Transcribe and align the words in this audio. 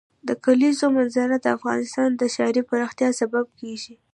د 0.27 0.29
کلیزو 0.45 0.85
منظره 0.97 1.35
د 1.39 1.45
افغانستان 1.57 2.09
د 2.15 2.21
ښاري 2.33 2.61
پراختیا 2.69 3.09
سبب 3.19 3.45
کېږي. 3.59 3.95